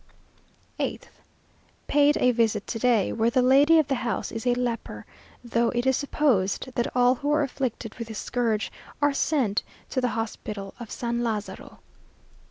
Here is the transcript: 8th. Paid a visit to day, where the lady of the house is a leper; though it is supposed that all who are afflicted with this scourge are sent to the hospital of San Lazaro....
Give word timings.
8th. 0.79 1.11
Paid 1.85 2.17
a 2.17 2.31
visit 2.31 2.65
to 2.65 2.79
day, 2.79 3.13
where 3.13 3.29
the 3.29 3.43
lady 3.43 3.77
of 3.77 3.87
the 3.87 3.93
house 4.01 4.31
is 4.31 4.47
a 4.47 4.55
leper; 4.55 5.05
though 5.43 5.69
it 5.75 5.85
is 5.85 5.95
supposed 5.95 6.73
that 6.73 6.95
all 6.95 7.13
who 7.13 7.31
are 7.31 7.43
afflicted 7.43 7.93
with 7.99 8.07
this 8.07 8.17
scourge 8.17 8.71
are 8.99 9.13
sent 9.13 9.61
to 9.91 10.01
the 10.01 10.07
hospital 10.17 10.73
of 10.79 10.89
San 10.89 11.21
Lazaro.... 11.23 11.81